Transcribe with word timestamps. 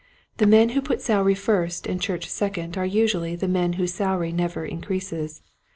The 0.37 0.47
men 0.47 0.69
who 0.69 0.81
put 0.81 0.99
salary 0.99 1.35
first 1.35 1.85
and 1.85 2.01
church 2.01 2.27
second 2.27 2.75
are 2.75 2.87
usually 2.87 3.35
the 3.35 3.47
men 3.47 3.73
whose 3.73 3.93
salary 3.93 4.31
never 4.31 4.65
increases. 4.65 5.43